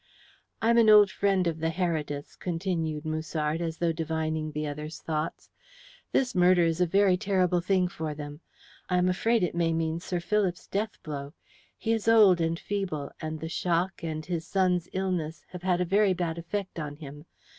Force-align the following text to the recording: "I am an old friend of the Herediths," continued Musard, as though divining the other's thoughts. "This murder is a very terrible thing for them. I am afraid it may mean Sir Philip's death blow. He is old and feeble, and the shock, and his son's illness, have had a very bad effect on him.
"I 0.63 0.71
am 0.71 0.79
an 0.79 0.89
old 0.89 1.11
friend 1.11 1.45
of 1.45 1.59
the 1.59 1.69
Herediths," 1.69 2.35
continued 2.35 3.05
Musard, 3.05 3.61
as 3.61 3.77
though 3.77 3.91
divining 3.93 4.51
the 4.51 4.65
other's 4.65 4.97
thoughts. 4.99 5.51
"This 6.11 6.33
murder 6.33 6.63
is 6.63 6.81
a 6.81 6.87
very 6.87 7.17
terrible 7.17 7.61
thing 7.61 7.87
for 7.87 8.15
them. 8.15 8.39
I 8.89 8.97
am 8.97 9.07
afraid 9.09 9.43
it 9.43 9.53
may 9.53 9.73
mean 9.73 9.99
Sir 9.99 10.19
Philip's 10.19 10.65
death 10.65 10.97
blow. 11.03 11.33
He 11.77 11.91
is 11.91 12.07
old 12.07 12.41
and 12.41 12.57
feeble, 12.57 13.11
and 13.21 13.39
the 13.39 13.47
shock, 13.47 14.01
and 14.01 14.25
his 14.25 14.47
son's 14.47 14.89
illness, 14.91 15.45
have 15.49 15.61
had 15.61 15.79
a 15.79 15.85
very 15.85 16.13
bad 16.15 16.39
effect 16.39 16.79
on 16.79 16.95
him. 16.95 17.25